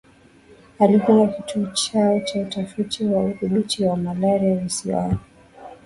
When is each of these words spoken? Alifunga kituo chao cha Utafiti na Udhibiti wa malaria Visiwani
Alifunga 0.79 1.27
kituo 1.27 1.65
chao 1.65 2.19
cha 2.19 2.39
Utafiti 2.39 3.03
na 3.03 3.17
Udhibiti 3.19 3.85
wa 3.85 3.97
malaria 3.97 4.55
Visiwani 4.55 5.17